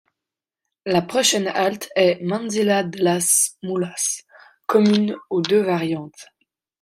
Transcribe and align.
La 0.87 1.03
prochaine 1.03 1.47
halte 1.49 1.91
est 1.95 2.23
Mansilla 2.23 2.83
de 2.83 2.97
las 3.03 3.55
Mulas, 3.61 4.23
commune 4.65 5.15
aux 5.29 5.43
deux 5.43 5.61
variantes. 5.61 6.25